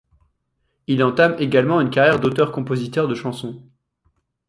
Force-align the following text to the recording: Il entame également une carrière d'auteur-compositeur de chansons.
Il 0.87 1.03
entame 1.03 1.35
également 1.37 1.79
une 1.79 1.91
carrière 1.91 2.19
d'auteur-compositeur 2.19 3.07
de 3.07 3.13
chansons. 3.13 3.61